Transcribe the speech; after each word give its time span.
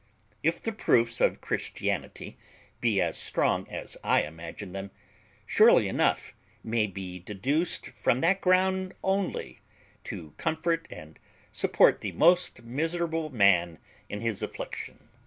If 0.41 0.59
the 0.63 0.71
proofs 0.71 1.21
of 1.21 1.41
Christianity 1.41 2.35
be 2.79 2.99
as 2.99 3.15
strong 3.17 3.69
as 3.69 3.97
I 4.03 4.23
imagine 4.23 4.71
them, 4.71 4.89
surely 5.45 5.87
enough 5.87 6.33
may 6.63 6.87
be 6.87 7.19
deduced 7.19 7.85
from 7.85 8.21
that 8.21 8.41
ground 8.41 8.95
only, 9.03 9.59
to 10.05 10.33
comfort 10.37 10.87
and 10.91 11.19
support 11.51 12.01
the 12.01 12.13
most 12.13 12.63
miserable 12.63 13.29
man 13.29 13.77
in 14.09 14.21
his 14.21 14.41
afflictions. 14.41 15.03